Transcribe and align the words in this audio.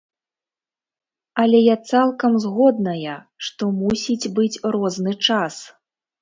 Але 1.43 1.59
я 1.61 1.75
цалкам 1.91 2.31
згодная, 2.45 3.15
што 3.49 3.63
мусіць 3.83 4.31
быць 4.39 4.61
розны 4.79 5.13
час! 5.29 5.61